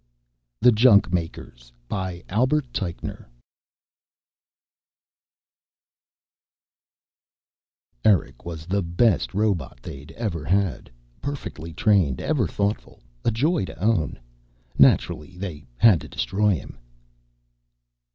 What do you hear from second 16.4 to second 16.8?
HIM!